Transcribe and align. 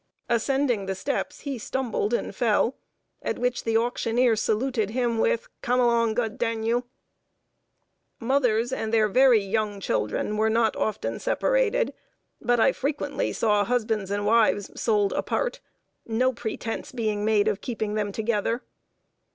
Ascending 0.29 0.87
the 0.87 0.95
steps, 0.95 1.41
he 1.41 1.59
stumbled 1.59 2.11
and 2.11 2.35
fell, 2.35 2.75
at 3.21 3.37
which 3.37 3.63
the 3.65 3.77
auctioneer 3.77 4.35
saluted 4.35 4.89
him 4.89 5.19
with 5.19 5.47
"Come 5.61 5.79
along, 5.79 6.15
G 6.15 6.27
d 6.27 6.37
d 6.37 6.45
n 6.47 6.63
you!" 6.63 6.85
[Sidenote: 8.17 8.19
MOTHERS 8.19 8.23
AND 8.23 8.23
CHILDREN. 8.23 8.23
"DEFECTS."] 8.23 8.27
Mothers 8.27 8.73
and 8.81 8.93
their 8.93 9.07
very 9.07 9.39
young 9.41 9.79
children 9.79 10.37
were 10.37 10.49
not 10.49 10.75
often 10.75 11.19
separated; 11.19 11.93
but 12.41 12.59
I 12.59 12.71
frequently 12.71 13.31
saw 13.31 13.63
husbands 13.63 14.09
and 14.09 14.25
wives 14.25 14.71
sold 14.81 15.13
apart; 15.13 15.59
no 16.07 16.33
pretense 16.33 16.91
being 16.91 17.23
made 17.23 17.47
of 17.47 17.61
keeping 17.61 17.93
them 17.93 18.11
together. 18.11 18.63